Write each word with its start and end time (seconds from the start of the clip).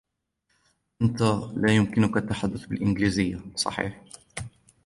أنت 1.01 1.21
لا 1.53 1.75
يمكنك 1.75 2.13
تحدث 2.29 2.71
الإنجليزية، 2.71 3.41
صحيح؟ 3.55 4.01